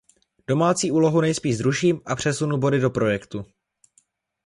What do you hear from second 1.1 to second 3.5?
nejspíš zruším a přesunu body do projektu.